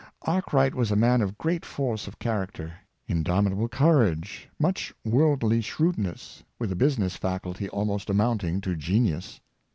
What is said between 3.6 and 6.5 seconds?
courage, much worldly shrewdness,